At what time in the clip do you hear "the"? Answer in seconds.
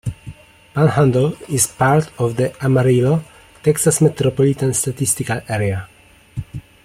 2.35-2.51